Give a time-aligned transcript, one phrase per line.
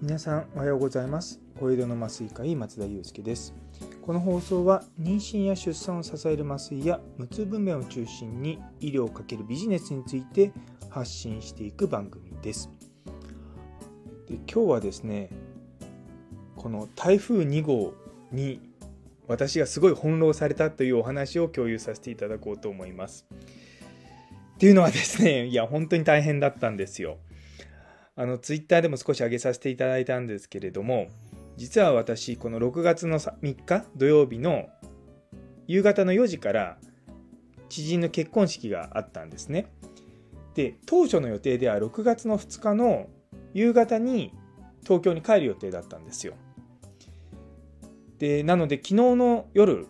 [0.00, 1.40] 皆さんおはようございます。
[1.60, 3.54] 小江戸の麻酔科医松田祐介です。
[4.00, 10.52] この放送は妊娠や出産を支える麻酔や無痛分娩を中心に医療をかけるビジネスについて
[10.88, 12.70] 発信していく番組です。
[14.26, 15.28] で今日はですね
[16.56, 17.92] この台風2号
[18.30, 18.60] に
[19.28, 23.26] 私がすごい翻弄されたというお話を共有させていただこうと思います。
[24.62, 27.18] っていうのはですね いや本当に大変だったんですよ。
[28.14, 31.08] あのツイッターでも少し上げさせていただいたんですけれども
[31.56, 34.68] 実は私この6月の3日土曜日の
[35.66, 36.78] 夕方の4時から
[37.70, 39.66] 知人の結婚式があったんですね。
[40.54, 43.08] で当初の予定では6月の2日の
[43.54, 44.32] 夕方に
[44.84, 46.34] 東京に帰る予定だったんですよ。
[48.20, 49.88] でなので昨日の夜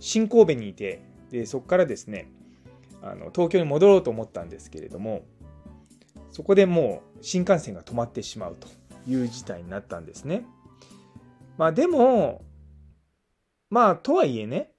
[0.00, 2.32] 新神戸にいてでそこからですね
[3.02, 5.22] あの東京に戻ろうと思ったんですけれども
[6.30, 8.68] そこでもう新幹線が止まってしまうと
[9.08, 10.44] いう事態になったんですね。
[11.58, 12.42] まあでも、
[13.68, 14.72] まあとはいえね、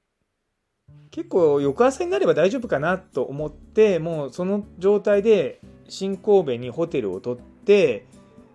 [1.11, 8.07] 結構翌朝になれば大丈夫かなと思って、もうその状態で新神戸にホテルを取って、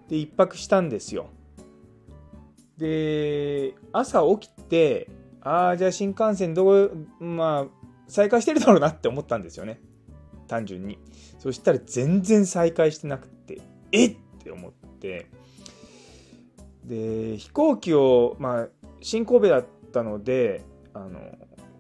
[0.09, 1.29] で、一泊したんですよ。
[2.79, 5.09] で、朝起きて、
[5.41, 6.91] ああ、じゃあ新幹線どこ、
[7.21, 9.81] まあ、再開してるだろうなって思ったんですよね。
[10.47, 10.99] 単純に。
[11.39, 13.61] そしたら全然再開してなくて、
[13.93, 15.27] えって思って、
[16.85, 18.69] で、飛行機を、まあ、
[19.01, 21.21] 新神戸だったので、あの、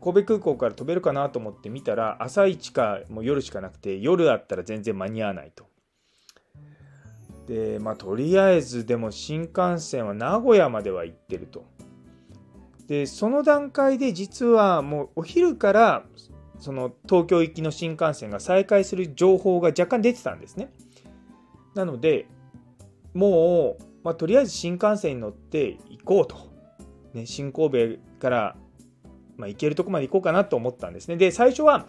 [0.03, 5.67] 神戸空港から飛べるかなと思って見たら、朝一かもう夜しかなくて、夜だったら全然間に合わないと。
[7.47, 11.65] で、まあ、とりあえずでも新幹線は名古屋までは行ってると。
[12.89, 16.05] で、その段階で実はもうお昼から
[16.59, 20.73] その東京行きの新幹線が再開する情報が若干出てたんですね。
[21.75, 22.27] なので、
[23.13, 26.37] もう、まあ、とりあえず新幹線に乗って行こうと。
[27.13, 28.57] ね、新神戸から、
[29.37, 31.17] まあ、行けるとこまで行こうかなと思ったんですね。
[31.17, 31.87] で、最初は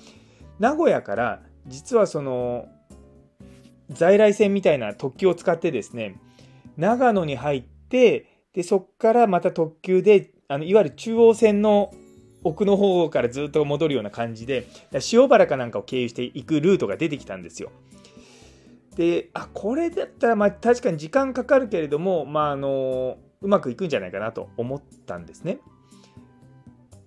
[0.59, 2.67] 名古屋から実はその
[3.89, 6.19] 在来線みたいな特急を使ってですね、
[6.77, 11.93] 長野に入って、で、そこからまた特急で、あのいわゆる中央線の
[12.43, 14.67] 奥の方からずっと戻るような感じで、
[15.11, 17.71] 塩原かなんかを経由していくルートが出てきたんですよ。
[18.95, 25.59] で、あ、これだったら、まあ確かに時間かかるけれども、まああの、うまくいくんじゃないかなと思ったんですね。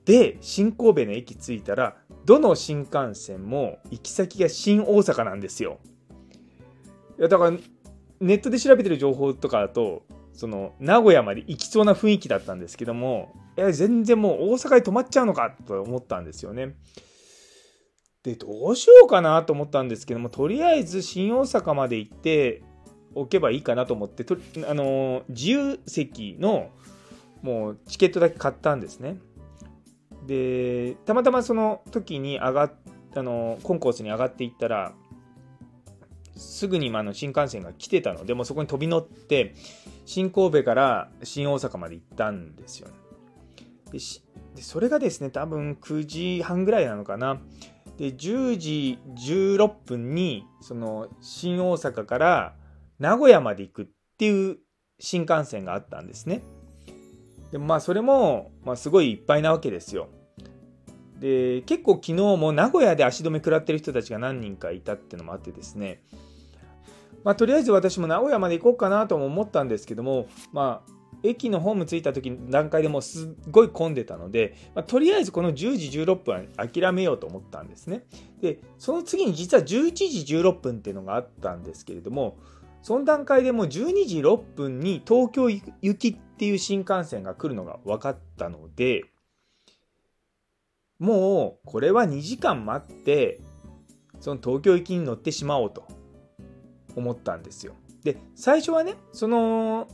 [0.04, 1.96] で、新神戸の駅着いたら、
[2.26, 5.78] どの新幹線も行き先が新大阪なんですよ。
[7.18, 7.56] いや、だから、
[8.20, 10.02] ネットで調べてる情報とかだと、
[10.40, 16.76] その、名古屋まで行きそうな雰囲気だったんですけども、いや、全然もう大阪に泊まっちゃうのかと思ったんですよね。
[18.22, 22.62] で、どうしようかなと思ったんですけども、とりあえず新大阪まで行って
[23.14, 26.70] おけばいいかなと思って、とあの自由席の
[27.42, 29.18] もうチケットだけ買ったんですね。
[30.26, 32.72] で、たまたまその時に上がっ
[33.14, 34.94] あのコンコースに上がっていったら、
[36.40, 39.54] すぐにあの新幹線が来てたので、もそこに飛び乗って、
[40.06, 42.88] 新神戸から新大阪まで行ったんですよ。
[43.92, 47.40] でそれがですね、多分9時半ぐらいなのかな。
[47.98, 52.54] で、10時16分に、その、新大阪から
[52.98, 53.86] 名古屋まで行くっ
[54.16, 54.58] ていう
[54.98, 56.42] 新幹線があったんですね。
[57.52, 60.08] でまあ、それも、まあ、すごいいっぱいなわけですよ。
[61.20, 66.02] で、結構昨日も名古屋で足止め食らってる人たちが何人かいたっていうのもあってですね、
[67.22, 70.92] まあ、とりあえず私も名古屋まで行こうかなとも思ったんですけども、まあ、
[71.22, 78.04] 駅のホーム着いた時の段階でもうすっごい混んでたので、まあ、とりあえずこの10時16分は諦めようと思ったんですね。
[78.40, 82.38] で、その次に実は11時16分っていうのがあったんですけれども、
[82.82, 89.04] その段階でもう12時6分に東京行きっていう新幹線が来るのが分かったので、
[91.00, 93.40] もうこれは2時間待って、
[94.20, 95.88] その東京行きに乗ってしまおうと
[96.94, 97.74] 思ったんですよ。
[98.04, 99.88] で、最初はね、その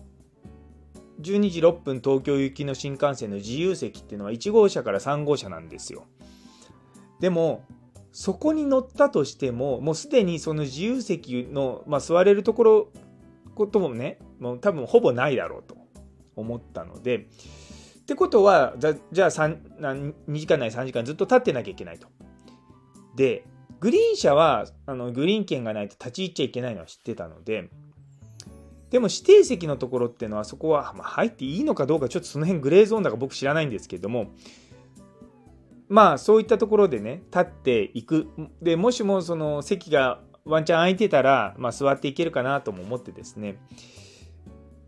[1.21, 6.05] 12時6分東京行きの新幹線の自由席っていうのは1号車から3号車なんですよ。
[7.21, 7.65] でも、
[8.13, 12.89] そこに乗ったとしても、もうすでにその自由席の、まあ、座れるところ、
[13.55, 15.77] こともね、もう多分ほぼないだろうと
[16.35, 17.29] 思ったので、
[18.07, 18.95] ってことは、じゃあ
[19.31, 22.07] 2時間ない3時間ずっと立ってなきゃいけないと。
[23.17, 23.45] で、
[23.81, 27.69] グリーン車はあのグリーン券がないと立ち入っちゃいけないのは知ってたので、
[28.91, 34.31] でも指定席のところっていうのはそこは、ま入っていいのかどうかちょっとその辺グレーゾーンだか僕知らないんですけども
[35.89, 38.29] まあそういったところでね立っていく
[38.63, 43.59] でもしもその席がワンチャン空いてたら、まあ、座っていけるかなとも思ってですね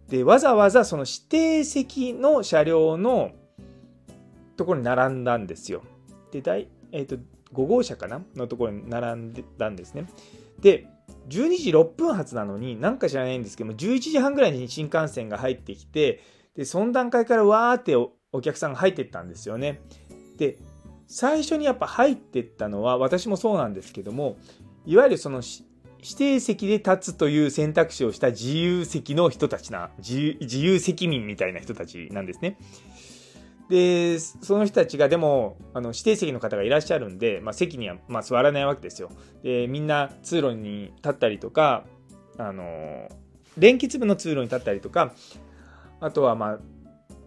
[0.08, 3.32] でわざわざその指定席の車両の
[4.56, 5.82] ところに並んだんですよ。
[6.32, 7.16] で、大えーと、
[7.52, 10.06] 5号車かなのところに並んでたんですね。
[10.60, 10.88] で、
[11.28, 16.22] 12時6分発なのに、なんか知らないんですけども、11時半ぐらいに新幹線が入ってきて、
[16.54, 19.80] で、その段階からわーってお客さんが入ってったんですよね。
[20.38, 20.58] で、
[21.06, 24.38] 最初にやっぱ入ってったのは、私もそうなんですけども、
[24.86, 25.67] いわゆるその指
[26.02, 32.58] 指定席で立つという選択肢をした自由席の人たちな、自由自由席民みたいな人たちなんですね。
[33.68, 39.10] で、その人たちがでも、あの指定席の方がいらっしゃるんで、まあ、席にはま座らないわけですよ。
[39.42, 41.84] で、みんな通路に立ったりとか、
[42.38, 43.08] あの、
[43.58, 45.12] 連結部の通路に立ったりとか、
[46.00, 46.58] あとはまあ、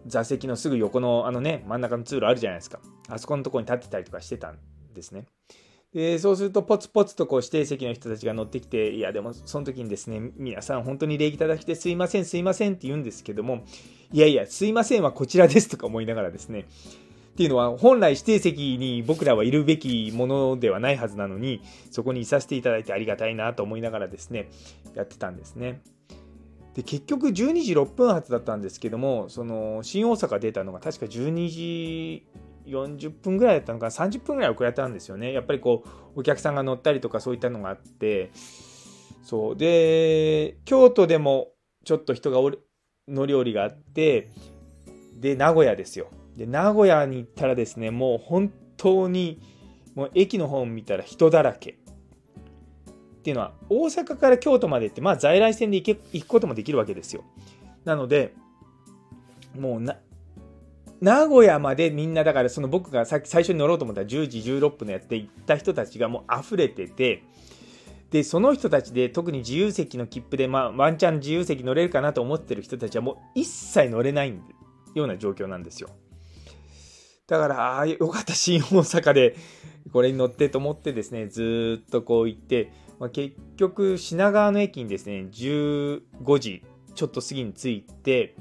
[0.06, 2.80] 座席のすぐ横のあのね、真ん中の通路あるじゃないですか。
[3.08, 4.58] あそこのとこに立ってたりとかしてたん
[4.94, 5.26] ですね。
[5.94, 13.64] でそうするとポツポツとこう指定席の人たちが乗ってきていやでもその時にですね皆さん本当に礼儀正しくてすいませんすいませんって言うんですけども
[14.10, 16.66] いやいやすいませんはこちらですとか思いながらですね
[17.32, 24.50] っていうのは本来指定席に僕らはいるべきものではないはずなのにそこにいさせていただいてありがたいなと思いながらですね
[24.94, 25.82] やってたんですね。
[26.74, 32.26] で結局12時6分発だったんですけどもその新大阪出たのが確か12時
[32.66, 35.32] 40分ぐらいだったのか30分ぐらい遅れたんですよね。
[35.32, 35.84] やっぱりこ
[36.16, 38.30] うお客さんが乗ったりとかそういったのがあって
[39.22, 41.48] そうで京都でも
[41.84, 42.38] ちょっと人が
[43.08, 44.30] 乗り降りがあって
[45.14, 46.08] で名古屋ですよ。
[46.36, 49.40] で名古屋に行ったらですねもう本当に
[49.94, 51.70] もう駅の方見たら人だらけ。
[51.72, 57.22] っていうのは大阪から京都までってまあ在来線で行け行くこともできるわけですよ。
[57.84, 58.34] なので
[59.56, 59.80] もう
[61.02, 67.24] 名古屋までみんなだからその僕がさっき最初に乗ろうと思ったら10時16分のやって行った人たちがもう溢れてて
[68.12, 74.34] でその人たちで特に自由席の切符で、まあ、ワンチャン自由席乗れるかなと思ってる人たちはもう一切乗れない
[74.94, 75.88] ような状況なんですよ。
[77.26, 79.36] だからあよかった新大阪で
[79.92, 82.70] これに乗ってと思ってですねずっとこう行って、
[83.00, 86.02] まあ、結局品川の駅にですね15
[86.38, 86.62] 時
[86.94, 88.36] ちょっと過ぎに着いて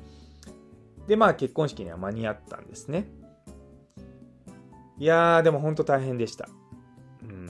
[1.07, 3.09] で、まあ結婚式には間に合ったんですね。
[4.98, 6.48] いやー、でも本当大変でした。
[7.24, 7.48] うん。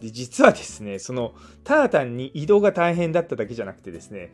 [0.00, 1.34] で、実はですね、その、
[1.64, 4.32] ただ単に移動が大変だっただけじゃなくてですね、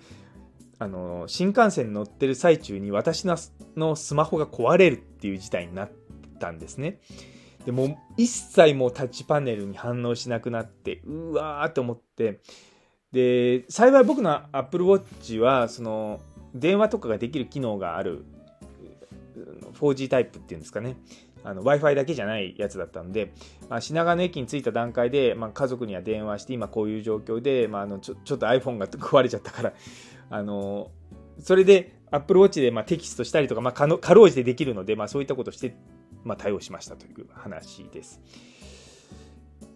[0.78, 3.36] あの、新幹線に乗ってる最中に私の
[3.76, 5.90] のスマホが壊れるっていう事態になっ
[6.38, 7.00] たんですね。
[7.64, 12.40] でも一切もうタッチパネルに反応しなくなって、うわーって思って、
[13.12, 16.20] で、幸い僕の Apple Watch は、その、
[16.54, 18.24] 電話とかができる機能がある
[19.74, 20.96] 4G タイプっていうんですかね。
[21.44, 23.34] Wi-Fi だけじゃないやつだったんで、
[23.68, 29.74] まあ、品川の駅に着いた段階で、まあ、家族には電話して、今こういう状況で、まあ、あのちょちょっと iPhone が壊れちゃったから、
[30.30, 30.90] あの
[31.40, 35.76] それで Apple Watch でまあテキストしたりとか、まあ、かのかろうじてできるので、まあ、そういったことして、
[36.22, 38.22] まあ、対応しましたという話です。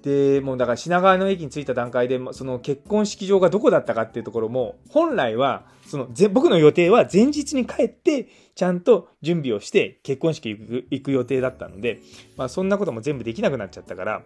[0.08, 12.00] でもうだから品川の駅に着いた段階でその結婚式場がどこだったかっていうところも本来はその僕の予定は前日に帰ってちゃんと準備をして結婚式行く行く予定だったので、
[12.38, 14.22] まあ、そんなことも全部できなくなっちゃったから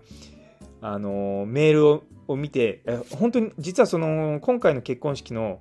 [0.80, 5.58] あのメールをを見て本当に実はその今回の結婚式の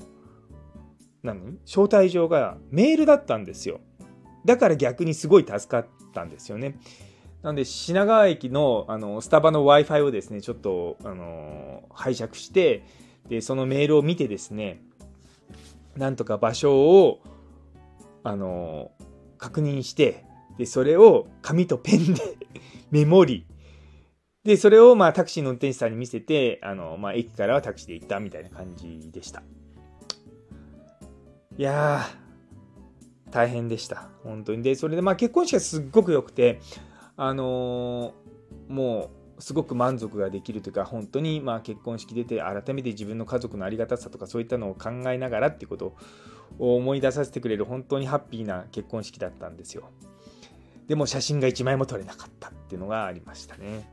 [1.23, 1.57] 何？
[1.65, 3.79] 招待状がメールだったんですよ。
[4.45, 6.75] だから逆にすごい助かったんですよね。
[7.43, 12.83] なんで品川駅のあのスタバの Wi-Fi をですね、ちょっとあの拝借して、
[13.27, 14.81] で、そのメールを見てですね、
[15.97, 17.21] なんとか場所を
[18.23, 18.91] あの
[19.37, 20.25] 確認して、
[20.57, 22.21] で、それを紙とペンで
[22.91, 23.47] メモり、
[24.43, 29.41] で、それをまあタクシーの運転手さんに見せて、あの、まあ駅からはタクシーで行ったみたいな感じでした。
[31.57, 34.09] いやー、大変でした。
[34.23, 34.61] 本当に。
[34.61, 36.59] で、それでまあ結婚式はすっごく良くて、
[37.17, 45.95] あのー、もうすごく満足ができるというか本当にまあ結婚式出て改めて自分の家族のありがたさとかそういったのを考えながらっていうこと
[46.59, 49.89] を思い出させてくれる本当にハッピーな結婚式だったんですよ。
[50.87, 53.89] でも写真が1枚も撮れなかったっていうのがありましたね。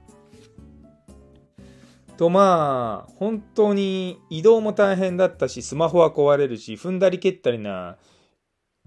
[2.17, 7.97] とまあ本当に移動も大変だったしスマホは壊れるし踏んだり蹴ったりな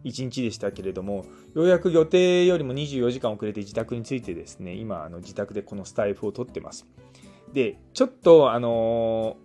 [0.03, 6.85] 1日でしたけれども、ようやく予定よりも24時間遅れて自宅に着いてですね、今、あの自宅でこのスタイフを撮ってます。
[7.53, 9.37] で、ちょっと、あの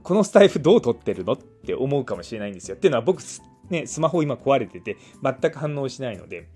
[0.00, 2.76] ー、このスタイフどう撮ってるのって思うかもしれないんですよ。
[2.76, 3.22] っていうのは僕、
[3.70, 6.48] ね、スマホ今壊れてて、全く反応しないので、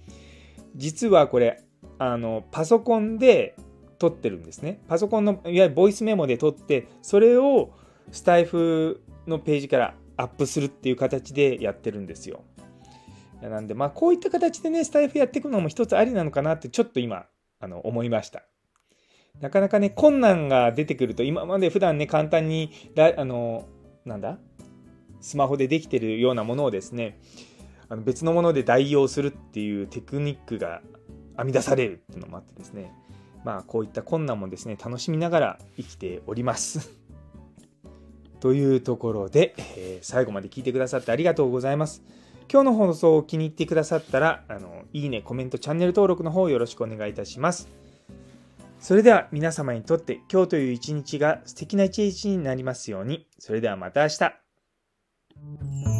[0.74, 1.62] 実はこれ、
[1.98, 3.56] あのパソコンで
[3.98, 4.80] 撮ってるんですね。
[4.88, 7.70] パソコンのいわゆるボイスメモで撮ってそれを
[8.10, 12.44] スタイフのページからアップするっていう形でやってるんですよ。
[13.50, 17.26] なんでまあこういった形でねスタイフやっていくのも一つありなのかなってちょっと今
[17.60, 18.42] あの思いました。
[19.40, 23.66] なかなかね困難が出てくると今まで普段ね簡単にあの
[24.04, 24.38] なんだ
[25.20, 27.20] スマホでできてるようなものをですね
[27.88, 30.80] あの別のもので代用するっていうテクニックが
[31.36, 32.92] 編み出されるっていうのもあってですね
[33.44, 36.90] まあこういった困難もですね楽しみながら生きております
[38.40, 42.02] というところで、えー、最後まで聞いてくださってありがとうございます
[42.50, 47.68] 今日の放送を気に入ってくださったらあのいいねコメントチャンネル登録の方よろしくお願いいたします。
[48.78, 53.26] それでは皆様にとって今日という一日が素敵な一日になりますように。
[53.38, 55.95] それではまた明日。